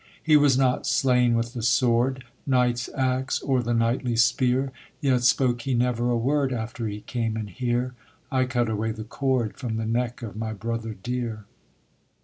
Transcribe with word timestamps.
He 0.23 0.35
was 0.35 0.57
not 0.57 0.87
slain 0.87 1.35
with 1.35 1.53
the 1.53 1.61
sword, 1.61 2.23
Knight's 2.47 2.89
axe, 2.95 3.39
or 3.43 3.61
the 3.61 3.75
knightly 3.75 4.15
spear, 4.15 4.71
Yet 4.99 5.21
spoke 5.21 5.61
he 5.61 5.75
never 5.75 6.09
a 6.09 6.17
word 6.17 6.51
After 6.51 6.87
he 6.87 7.01
came 7.01 7.37
in 7.37 7.45
here; 7.45 7.93
I 8.31 8.45
cut 8.45 8.67
away 8.67 8.93
the 8.93 9.03
cord 9.03 9.57
From 9.57 9.77
the 9.77 9.85
neck 9.85 10.23
of 10.23 10.35
my 10.35 10.53
brother 10.53 10.95
dear. 10.95 11.45